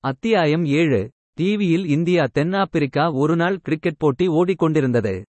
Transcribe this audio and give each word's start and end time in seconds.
அத்தியாயம் 0.00 0.64
ஏழு. 0.64 1.10
டிவியில் 1.34 1.86
இந்தியா 1.86 2.24
தென்னாப்பிரிக்கா 2.32 3.12
ஒருநாள் 3.12 3.58
கிரிக்கெட் 3.58 3.96
போட்டி 3.96 4.28
ஓடிக்கொண்டிருந்தது. 4.28 5.24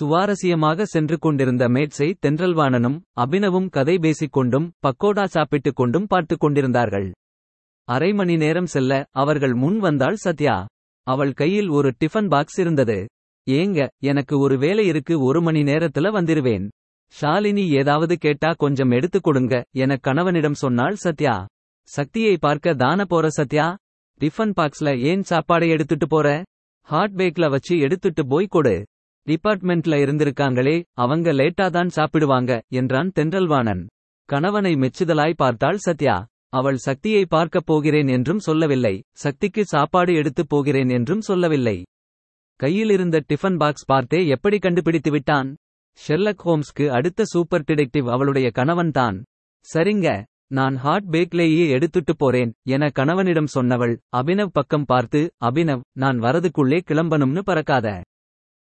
சுவாரஸ்யமாக 0.00 0.82
சென்று 0.82 1.18
கொண்டிருந்த 1.18 1.68
மேட்சை 1.68 2.14
தென்றல்வாணனும் 2.26 3.00
அபினவும் 3.20 3.68
கதை 3.68 3.98
பேசிக் 3.98 4.32
கொண்டும் 4.32 4.72
பக்கோடா 4.82 5.24
சாப்பிட்டுக் 5.24 5.76
கொண்டும் 5.76 6.06
பார்த்துக் 6.06 6.40
கொண்டிருந்தார்கள். 6.40 7.12
அரை 7.84 8.12
மணி 8.12 8.36
நேரம் 8.36 8.66
செல்ல 8.66 9.04
அவர்கள் 9.10 9.54
முன் 9.54 9.78
வந்தாள் 9.78 10.14
சத்யா. 10.14 10.66
அவள் 11.02 11.32
கையில் 11.32 11.68
ஒரு 11.68 11.92
டிஃபன் 12.04 12.28
பாக்ஸ் 12.28 12.58
இருந்தது. 12.58 13.06
ஏங்க 13.50 13.88
எனக்கு 14.02 14.40
ஒரு 14.40 14.58
வேலை 14.58 14.86
இருக்கு 14.86 15.22
ஒரு 15.24 15.42
மணி 15.42 15.62
நேரத்துல 15.62 16.12
வந்துருவேன். 16.12 16.68
ஷாலினி 17.20 17.68
ஏதாவது 17.68 18.16
கேட்டா 18.16 18.52
கொஞ்சம் 18.56 18.90
எடுத்துக் 18.90 19.22
கொடுங்க 19.22 19.64
என 19.70 19.96
கணவனிடம் 19.96 20.54
சொன்னாள் 20.54 20.94
சத்யா. 20.94 21.46
சக்தியை 21.82 22.36
பார்க்க 22.36 22.74
தான 22.74 23.04
போற 23.04 23.28
சத்யா? 23.28 23.76
டிஃபன் 24.22 24.52
பாக்ஸ்ல 24.56 25.00
ஏன் 25.00 25.22
சாப்பாடை 25.30 25.68
எடுத்துட்டு 25.68 26.06
போற? 26.06 26.42
ஹாட் 26.82 27.12
பேக்ல 27.16 27.50
வச்சு 27.50 27.78
எடுத்துட்டு 27.78 28.26
போய் 28.26 28.46
கொடு. 28.46 28.84
டிபார்ட்மெண்ட்ல 29.26 29.96
இருந்திருக்காங்களே 30.04 30.82
அவங்க 30.92 31.32
லேட்டா 31.32 31.70
தான் 31.70 31.88
சாப்பிடுவாங்க 31.88 32.62
என்றான் 32.68 33.10
தென்றல்வாணன். 33.14 33.86
கணவனை 34.24 34.74
மெச்சுதலாய் 34.74 35.32
பார்த்தாள் 35.36 35.76
சத்யா. 35.76 36.26
அவள் 36.48 36.76
சக்தியை 36.76 37.26
பார்க்கப் 37.26 37.66
போகிறேன் 37.66 38.06
என்றும் 38.06 38.38
சொல்லவில்லை. 38.38 39.02
சக்திக்கு 39.12 39.64
சாப்பாடு 39.64 40.14
எடுத்துப் 40.14 40.48
போகிறேன் 40.48 40.88
என்றும் 40.88 41.20
சொல்லவில்லை. 41.20 41.84
கையிலிருந்த 42.56 43.24
டிஃபன் 43.28 43.56
பாக்ஸ் 43.56 43.84
பார்த்தே 43.84 44.26
எப்படி 44.26 44.58
கண்டுபிடித்து 44.58 45.10
விட்டான்? 45.10 45.54
ஷெர்லக் 46.08 46.40
ஹோம்ஸ்க்கு 46.44 46.88
அடுத்த 46.88 47.24
சூப்பர் 47.24 47.64
டிடெக்டிவ் 47.66 48.10
அவளுடைய 48.10 48.50
கணவன்தான். 48.54 49.22
சரிங்க 49.74 50.24
நான் 50.52 50.74
ஹாட் 50.76 51.06
பேக்லேயே 51.10 51.64
எடுத்துட்டு 51.68 52.14
போறேன் 52.16 52.50
என 52.74 52.88
கணவனிடம் 52.88 53.50
சொன்னவள் 53.54 53.94
அபினவ் 54.16 54.52
பக்கம் 54.52 54.84
பார்த்து 54.84 55.20
அபினவ் 55.40 55.82
நான் 55.92 56.18
வரதுக்குள்ளே 56.20 56.78
கிளம்பணும்னு 56.88 57.42
பறக்காத. 57.46 57.88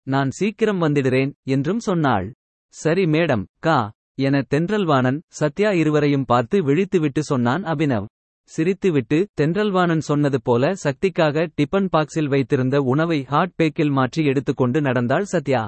நான் 0.08 0.30
சீக்கிரம் 0.30 0.82
வந்துடுறேன் 0.82 1.32
என்றும் 1.48 1.80
சொன்னாள். 1.80 2.28
சரி 2.74 3.06
மேடம் 3.06 3.46
கா 3.60 3.80
என 4.20 4.42
தென்றல்வாணன் 4.50 5.20
சத்யா 5.40 5.70
இருவரையும் 5.72 6.26
பார்த்து 6.26 6.60
விழித்துவிட்டு 6.64 7.22
சொன்னான் 7.24 7.64
அபினவ். 7.64 8.08
சிரித்துவிட்டு 8.52 9.18
தென்றல்வாணன் 9.34 10.04
சொன்னது 10.10 10.40
போல 10.42 10.74
சக்திக்காக 10.84 11.46
டிபன் 11.56 11.90
பாக்ஸில் 11.92 12.30
வைத்திருந்த 12.30 12.78
உணவை 12.84 13.20
ஹாட் 13.24 13.56
பேக்கில் 13.56 13.94
மாற்றி 13.98 14.24
எடுத்துக்கொண்டு 14.26 14.82
நடந்தாள் 14.82 15.28
சத்யா. 15.34 15.64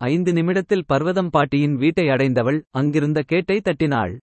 ஐந்து 0.00 0.30
நிமிடத்தில் 0.32 0.86
பர்வதம் 0.86 1.30
பாட்டியின் 1.30 1.76
வீட்டை 1.76 2.06
அடைந்தவள் 2.08 2.60
அங்கிருந்த 2.70 3.22
கேட்டை 3.32 3.58
தட்டினாள். 3.60 4.14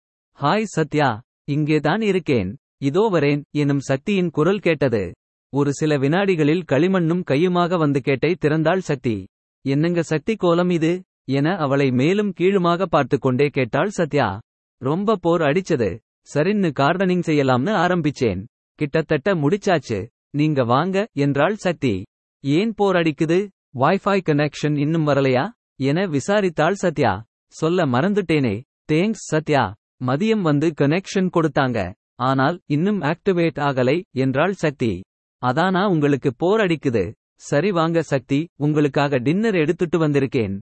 ஹாய் 0.41 0.63
சத்யா 0.63 1.21
இங்கேதான் 1.45 2.01
இருக்கேன். 2.01 2.57
இதோ 2.77 3.09
வரேன் 3.13 3.43
எனும் 3.51 3.79
சக்தியின் 3.79 4.31
குரல் 4.31 4.59
கேட்டது. 4.59 5.13
ஒரு 5.51 5.73
சில 5.73 5.99
வினாடிகளில் 5.99 6.63
களிமண்ணும் 6.73 7.23
கையுமாக 7.31 7.79
வந்து 7.79 8.01
கேட்டை 8.01 8.37
திறந்தாள் 8.41 8.79
சக்தி. 8.79 9.29
என்னங்க 9.67 10.03
சக்தி 10.03 10.37
கோலம் 10.37 10.71
இது? 10.71 11.05
என 11.25 11.57
அவளை 11.57 11.91
மேலும் 11.91 12.33
கீழுமாக 12.33 12.87
பார்த்துக் 12.87 13.21
கொண்டே 13.21 13.49
கேட்டாள் 13.49 13.89
சத்யா. 13.89 14.41
ரொம்ப 14.79 15.17
போர் 15.17 15.41
அடிச்சது. 15.41 15.99
சரின்னு 16.35 16.71
கார்டனிங் 16.81 17.23
செய்யலாம்னு 17.27 17.73
ஆரம்பிச்சேன். 17.75 18.45
கிட்டத்தட்ட 18.75 19.35
முடிச்சாச்சு. 19.35 20.09
நீங்க 20.31 20.65
வாங்க 20.65 21.09
என்றாள் 21.13 21.55
சக்தி. 21.55 22.07
ஏன் 22.41 22.75
போர் 22.75 22.97
அடிக்குது? 22.97 23.49
வைஃபை 23.75 24.21
கனெக்ஷன் 24.27 24.79
இன்னும் 24.79 25.07
வரலையா? 25.07 25.49
என 25.77 26.07
விசாரித்தாள் 26.07 26.73
சத்யா. 26.73 27.25
சொல்ல 27.47 27.87
மறந்துட்டேனே. 27.87 28.63
தேங்க்ஸ் 28.93 29.27
சத்யா. 29.33 29.75
மதியம் 30.07 30.41
வந்து 30.41 30.69
கனெக்ஷன் 30.81 31.31
கொடுத்தாங்க. 31.37 31.79
ஆனால் 32.15 32.57
இன்னும் 32.67 33.01
ஆக்டிவேட் 33.03 33.59
ஆகலை 33.69 33.97
என்றாள் 34.15 34.53
சக்தி. 34.53 34.93
அதானா 35.43 35.83
உங்களுக்கு 35.85 36.31
போர் 36.37 36.61
அடிக்குது. 36.61 37.05
சரி 37.35 37.71
வாங்க 37.71 38.03
சக்தி 38.03 38.39
உங்களுக்காக 38.57 39.19
டின்னர் 39.19 39.55
எடுத்துட்டு 39.55 40.09
வந்திருக்கேன். 40.09 40.55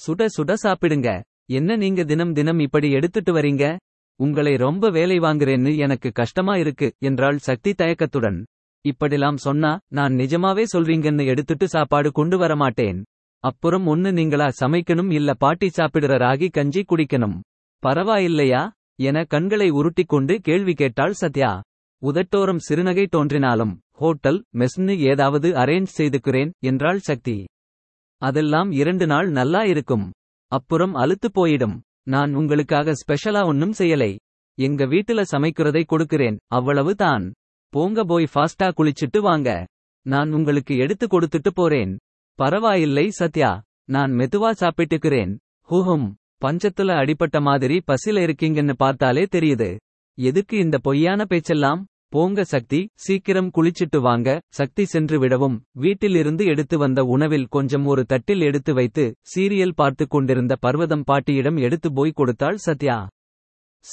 சுட 0.00 0.26
சுட 0.36 0.54
சாப்பிடுங்க. 0.62 1.22
என்ன 1.46 1.76
நீங்க 1.76 2.04
தினம் 2.04 2.32
தினம் 2.32 2.58
இப்படி 2.58 2.90
எடுத்துட்டு 2.90 3.32
வரீங்க? 3.34 3.76
உங்களை 4.20 4.56
ரொம்ப 4.56 4.90
வேலை 4.90 5.18
வாங்குறேன்னு 5.18 5.76
எனக்கு 5.76 6.12
கஷ்டமா 6.12 6.56
இருக்கு 6.56 6.88
என்றாள் 6.98 7.38
சக்தி 7.38 7.72
தயக்கத்துடன். 7.72 8.38
இப்படிலாம் 8.84 9.36
சொன்னா 9.36 9.78
நான் 9.88 10.14
நிஜமாவே 10.14 10.64
சொல்வீங்கன்னு 10.72 11.24
எடுத்துட்டு 11.24 11.68
சாப்பாடு 11.68 12.12
கொண்டு 12.12 12.38
வர 12.38 12.56
மாட்டேன். 12.56 13.02
அப்புறம் 13.44 13.86
ஒன்னு 13.86 14.12
நீங்களா 14.12 14.48
சமைக்கணும் 14.60 15.10
இல்ல 15.12 15.34
பாட்டி 15.34 15.70
சாப்பிடுற 15.76 16.14
ராகி 16.24 16.48
கஞ்சி 16.50 16.82
குடிக்கணும். 16.82 17.36
பரவாயில்லையா? 17.82 18.62
என 18.96 19.24
கண்களை 19.24 19.70
உருட்டிக்கொண்டு 19.70 20.34
கேள்வி 20.34 20.74
கேட்டாள் 20.74 21.12
சத்யா. 21.12 21.62
உதட்டோரம் 22.02 22.58
சிறுநகை 22.68 23.06
தோன்றினாலும் 23.06 23.80
ஹோட்டல் 23.92 24.44
மெஸ்னு 24.54 24.98
ஏதாவது 24.98 25.52
அரேஞ்ச் 25.52 25.86
செய்துக்கிறேன் 25.98 26.50
என்றாள் 26.58 26.98
சக்தி. 26.98 27.46
அதெல்லாம் 28.18 28.70
இரண்டு 28.70 29.06
நாள் 29.06 29.30
நல்லா 29.30 29.64
இருக்கும். 29.64 30.12
அப்புறம் 30.46 30.94
அழுத்து 30.94 31.30
போயிடும். 31.34 31.80
நான் 32.02 32.34
உங்களுக்காக 32.34 32.92
ஸ்பெஷலா 32.92 33.46
ஒன்னும் 33.46 33.72
செய்யலை. 33.78 34.16
எங்க 34.58 34.86
வீட்டுல 34.86 35.22
சமைக்கிறதை 35.32 35.84
கொடுக்கிறேன் 35.84 36.36
அவ்வளவு 36.46 36.94
தான். 36.94 37.32
போங்க 37.68 38.04
போய் 38.04 38.26
ஃபாஸ்டா 38.34 38.72
குளிச்சிட்டு 38.76 39.18
வாங்க. 39.18 39.66
நான் 40.02 40.32
உங்களுக்கு 40.32 40.76
எடுத்து 40.76 41.06
கொடுத்துட்டு 41.06 41.48
போறேன். 41.54 41.98
பரவாயில்லை 42.34 43.10
சத்யா. 43.10 43.62
நான் 43.84 44.12
மெதுவா 44.12 44.50
சாப்பிட்டுக்கிறேன். 44.60 45.36
ஹூஹும். 45.70 46.14
பஞ்சத்துல 46.44 46.92
அடிபட்ட 47.00 47.40
மாதிரி 47.40 47.82
பசில 47.86 48.22
இருக்கீங்கன்னு 48.26 48.72
பார்த்தாலே 48.72 49.24
தெரியுது. 49.24 49.76
எதுக்கு 50.18 50.58
இந்த 50.58 50.78
பொய்யான 50.78 51.24
பேச்செல்லாம்? 51.24 51.86
போங்க 52.08 52.44
சக்தி 52.44 52.88
சீக்கிரம் 52.94 53.50
குளிச்சிட்டு 53.54 54.00
வாங்க. 54.00 54.40
சக்தி 54.48 54.84
சென்று 54.84 55.18
விடவும் 55.18 55.62
வீட்டிலிருந்து 55.72 56.44
எடுத்து 56.44 56.78
வந்த 56.78 57.04
உணவில் 57.04 57.46
கொஞ்சம் 57.46 57.86
ஒரு 57.86 58.04
தட்டில் 58.04 58.40
எடுத்து 58.40 58.74
வைத்து 58.74 59.14
சீரியல் 59.36 59.72
பார்த்து 59.74 60.06
கொண்டிருந்த 60.06 60.56
பர்வதம் 60.56 61.04
பாட்டியிடம் 61.04 61.56
எடுத்து 61.56 61.92
போய் 61.92 62.10
கொடுத்தாள் 62.10 62.56
சத்யா. 62.56 63.08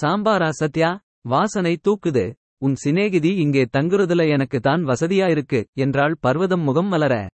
சாம்பாரா 0.02 0.50
சத்யா? 0.50 1.00
வாசனை 1.22 1.80
தூக்குது. 1.84 2.34
உன் 2.58 2.76
சிநேகிதி 2.76 3.36
இங்கே 3.36 3.64
தங்குறதுல 3.78 4.30
எனக்கு 4.30 4.60
தான் 4.60 4.86
வசதியா 4.86 5.30
இருக்கு 5.30 5.68
என்றாள் 5.74 6.18
பர்வதம் 6.20 6.62
முகம் 6.62 6.88
மலர. 6.88 7.28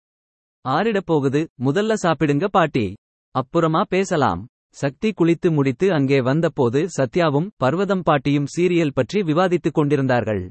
ஆறிடப் 0.68 1.06
போகுது 1.06 1.48
முதல்ல 1.60 1.94
சாப்பிடுங்க 2.02 2.48
பாட்டி. 2.48 2.94
அப்புறமா 3.30 3.82
பேசலாம். 3.88 4.46
சக்தி 4.74 5.08
குளித்து 5.10 5.48
முடித்து 5.50 5.86
அங்கே 5.92 6.18
வந்தபோது 6.20 6.80
சத்யாவும் 6.96 7.48
பர்வதம் 7.56 8.02
பாட்டியும் 8.02 8.48
சீரியல் 8.54 8.94
பற்றி 8.94 9.20
விவாதித்துக் 9.22 9.76
கொண்டிருந்தார்கள். 9.78 10.42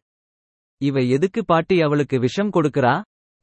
இவ 0.82 1.02
எதுக்கு 1.16 1.42
பாட்டி 1.46 1.76
அவளுக்கு 1.82 2.20
விஷம் 2.20 2.54
கொடுக்கிறா? 2.54 2.94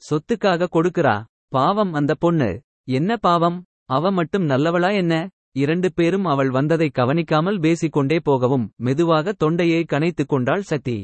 சொத்துக்காக 0.03 0.69
கொடுக்கிறா? 0.77 1.17
பாவம் 1.49 1.93
அந்த 1.93 2.15
பொண்ணு. 2.15 2.51
என்ன 2.89 3.17
பாவம்? 3.17 3.59
அவ 3.89 4.11
மட்டும் 4.11 4.47
நல்லவளா 4.49 4.91
என்ன? 4.95 5.15
இரண்டு 5.53 5.89
பேரும் 5.93 6.25
அவள் 6.25 6.51
வந்ததை 6.51 6.89
கவனிக்காமல் 6.91 7.59
பேசிக்கொண்டே 7.61 8.19
போகவும் 8.21 8.67
மெதுவாக 8.77 9.33
தொண்டையை 9.33 9.83
கனைத்துக் 9.85 10.29
கொண்டாள் 10.29 10.62
சக்தி 10.62 10.99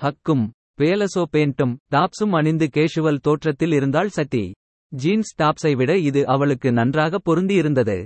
ஹக்கும் 0.00 0.44
பேலசோ 0.78 1.22
பேண்டும் 1.32 1.72
டாப்ஸும் 1.90 2.34
அணிந்து 2.38 2.66
கேஷுவல் 2.74 3.20
தோற்றத்தில் 3.20 3.72
இருந்தாள் 3.72 4.08
சக்தி 4.08 4.44
ஜீன்ஸ் 4.92 5.32
டாப்ஸை 5.42 5.72
விட 5.76 5.92
இது 5.98 6.20
அவளுக்கு 6.26 6.68
நன்றாக 6.72 7.20
பொருந்தியிருந்தது. 7.26 7.98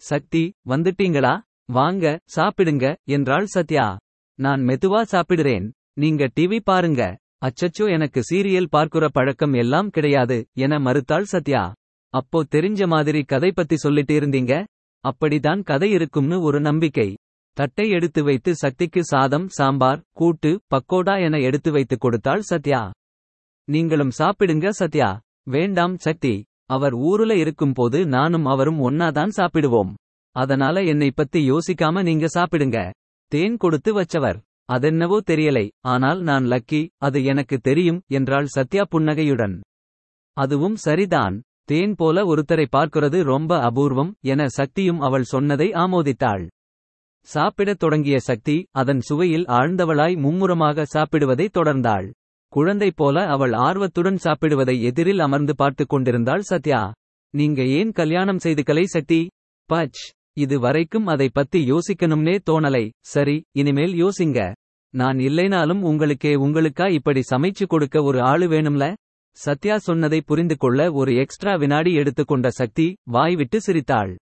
சக்தி 0.00 0.52
வந்துட்டீங்களா? 0.66 1.40
வாங்க 1.64 2.20
சாப்பிடுங்க 2.36 2.96
என்றாள் 3.04 3.46
சத்யா. 3.46 3.98
நான் 4.34 4.60
மெதுவா 4.60 5.02
சாப்பிடுறேன். 5.12 5.70
நீங்க 5.92 6.28
டிவி 6.40 6.60
பாருங்க. 6.64 7.16
அச்சச்சோ 7.46 7.90
எனக்கு 7.90 8.20
சீரியல் 8.30 8.66
பார்க்குற 8.72 9.08
பழக்கம் 9.12 9.52
எல்லாம் 9.52 9.90
கிடையாது 9.90 10.46
என 10.52 10.78
மறுத்தாள் 10.78 11.22
சத்யா. 11.22 11.74
அப்போ 12.08 12.44
தெரிஞ்ச 12.50 12.86
மாதிரி 12.86 13.22
கதை 13.22 13.52
பத்தி 13.52 13.76
சொல்லிட்டு 13.76 14.20
இருந்தீங்க? 14.20 14.64
அப்படிதான் 15.04 15.62
கதை 15.62 15.90
இருக்கும்னு 15.90 16.42
ஒரு 16.42 16.60
நம்பிக்கை. 16.60 17.16
தட்டை 17.52 17.90
எடுத்து 17.90 18.24
வைத்து 18.24 18.54
சக்திக்கு 18.54 19.04
சாதம் 19.04 19.48
சாம்பார் 19.48 20.02
கூட்டு 20.12 20.60
பக்கோடா 20.74 21.24
என 21.24 21.38
எடுத்து 21.38 21.72
வைத்து 21.72 21.98
கொடுத்தாள் 21.98 22.40
சத்யா. 22.40 22.90
நீங்களும் 23.64 24.10
சாப்பிடுங்க 24.18 24.68
சத்யா. 24.68 25.20
வேண்டாம் 25.42 25.96
சக்தி. 25.96 26.44
அவர் 26.70 26.94
ஊருல 26.94 27.36
இருக்கும்போது 27.36 28.06
நானும் 28.06 28.44
அவரும் 28.44 28.80
ஒன்னாதான் 28.90 29.32
சாப்பிடுவோம். 29.36 29.94
அதனால 30.36 30.82
என்னை 30.82 31.10
பத்தி 31.10 31.50
யோசிக்காம 31.50 32.02
நீங்க 32.02 32.26
சாப்பிடுங்க. 32.34 32.90
தேன் 33.32 33.56
கொடுத்து 33.56 34.02
வச்சவர். 34.02 34.38
அதென்னவோ 34.72 35.18
தெரியலை. 35.26 35.68
ஆனால் 35.80 36.20
நான் 36.20 36.44
லக்கி 36.44 36.88
அது 36.96 37.24
எனக்கு 37.24 37.58
தெரியும் 37.58 38.02
என்றாள் 38.08 38.46
சத்யா 38.46 38.84
புன்னகையுடன். 38.84 39.60
அதுவும் 40.36 40.76
சரிதான். 40.76 41.42
தேன் 41.64 41.94
போல 41.94 42.34
ஒருத்தரை 42.34 42.66
பார்க்கிறது 42.76 43.22
ரொம்ப 43.22 43.58
அபூர்வம் 43.60 44.12
என 44.20 44.48
சக்தியும் 44.48 45.00
அவள் 45.00 45.22
சொன்னதை 45.22 45.68
ஆமோதித்தாள். 45.68 46.44
சாப்பிடத் 47.28 47.78
தொடங்கிய 47.78 48.18
சக்தி 48.18 48.56
அதன் 48.70 49.00
சுவையில் 49.08 49.46
ஆழ்ந்தவளாய் 49.46 50.16
மும்முரமாக 50.16 50.84
சாப்பிடுவதை 50.94 51.48
தொடர்ந்தாள். 51.54 52.06
குழந்தை 52.56 52.90
போல 52.90 53.26
அவள் 53.26 53.52
ஆர்வத்துடன் 53.52 54.18
சாப்பிடுவதை 54.24 54.82
எதிரில் 54.82 55.18
அமர்ந்து 55.18 55.54
பார்த்துக் 55.54 55.88
கொண்டிருந்தாள் 55.88 56.40
சத்யா. 56.40 56.92
நீங்க 57.30 57.64
ஏன் 57.64 57.92
கல்யாணம் 57.92 58.38
செய்து 58.38 58.62
கலை 58.62 58.84
பச். 59.72 60.14
இது 60.36 60.60
வரைக்கும் 60.60 61.06
அதை 61.06 61.28
பத்தி 61.32 61.70
யோசிக்கணும்னே 61.70 62.38
தோணலை. 62.50 62.90
சரி 63.04 63.44
இனிமேல் 63.52 64.04
யோசிங்க. 64.04 64.52
நான் 64.90 65.16
இல்லைனாலும் 65.16 65.80
உங்களுக்கே 65.80 66.34
உங்களுக்கா 66.34 66.92
இப்படி 66.92 67.22
சமைச்சு 67.30 67.66
கொடுக்க 67.66 68.02
ஒரு 68.02 68.20
ஆளு 68.20 68.48
வேணும்ல? 68.48 68.94
சத்யா 69.34 69.78
சொன்னதை 69.78 70.20
புரிந்து 70.20 70.56
கொள்ள 70.56 70.92
ஒரு 70.92 71.14
எக்ஸ்ட்ரா 71.14 71.54
வினாடி 71.54 71.94
எடுத்துக்கொண்ட 71.94 72.50
சக்தி 72.50 72.96
வாய்விட்டு 73.04 73.60
சிரித்தாள். 73.60 74.16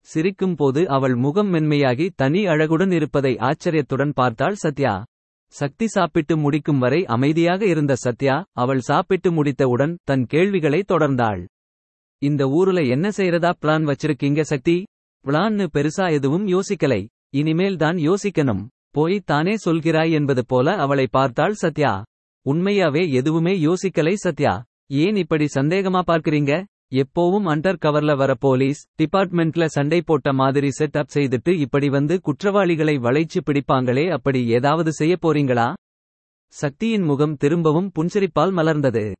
சிரிக்கும் 0.00 0.54
போது 0.54 0.88
அவள் 0.88 1.14
முகம் 1.14 1.54
மென்மையாகி 1.54 2.10
தனி 2.16 2.46
அழகுடன் 2.46 2.92
இருப்பதை 2.92 3.36
ஆச்சரியத்துடன் 3.38 4.12
பார்த்தாள் 4.12 4.54
சத்யா. 4.54 5.04
சக்தி 5.50 5.86
சாப்பிட்டு 5.86 6.36
முடிக்கும் 6.36 6.78
வரை 6.78 7.04
அமைதியாக 7.04 7.66
இருந்த 7.66 7.94
சத்யா 7.94 8.44
அவள் 8.52 8.80
சாப்பிட்டு 8.80 9.32
முடித்தவுடன் 9.32 9.98
தன் 10.04 10.24
கேள்விகளை 10.26 10.84
தொடர்ந்தாள். 10.88 11.46
இந்த 12.22 12.46
ஊருல 12.46 12.88
என்ன 12.88 13.08
செய்யறதா 13.08 13.52
பிளான் 13.62 13.84
வச்சிருக்கீங்க 13.84 14.40
சக்தி? 14.40 14.84
பிளான்னு 15.24 15.66
பெருசா 15.74 16.12
எதுவும் 16.12 16.46
யோசிக்கலை. 16.46 17.06
இனிமேல் 17.30 17.76
தான் 17.76 17.96
யோசிக்கணும். 17.96 18.66
போய் 18.90 19.20
தானே 19.20 19.54
சொல்கிறாய் 19.64 20.10
என்பது 20.10 20.46
போல 20.46 20.74
அவளை 20.74 21.06
பார்த்தாள் 21.06 21.52
சத்யா. 21.52 22.04
உண்மையாவே 22.46 23.12
எதுவுமே 23.12 23.54
யோசிக்கலை 23.58 24.14
சத்யா. 24.14 24.64
ஏன் 24.86 25.16
இப்படி 25.16 25.46
சந்தேகமா 25.54 26.00
பார்க்கறீங்க? 26.06 26.64
எப்போவும் 26.92 27.46
அண்டர் 27.46 27.78
கவர்ல 27.84 28.16
வர 28.16 28.34
போலீஸ் 28.34 28.88
டிபார்ட்மெண்ட்ல 29.02 29.64
சண்டை 29.64 30.02
போட்ட 30.02 30.32
மாதிரி 30.32 30.70
செட் 30.70 30.96
அப் 30.96 31.10
செய்துட்டு 31.14 31.48
இப்படி 31.48 31.88
வந்து 31.88 32.20
குற்றவாளிகளை 32.20 32.98
வளைச்சு 32.98 33.40
பிடிப்பாங்களே 33.46 34.10
அப்படி 34.10 34.46
ஏதாவது 34.48 34.92
செய்ய 34.92 35.16
போறீங்களா? 35.22 35.74
சக்தியின் 36.46 37.02
முகம் 37.02 37.36
திரும்பவும் 37.36 37.90
புன்சிரிப்பால் 37.94 38.52
மலர்ந்தது. 38.52 39.12